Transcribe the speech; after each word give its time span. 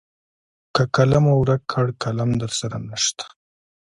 که 0.75 0.83
قلم 0.95 1.23
مو 1.25 1.33
ورک 1.41 1.61
کړ 1.71 1.85
قلم 2.03 2.29
درسره 2.41 2.77
نشته. 2.89 3.25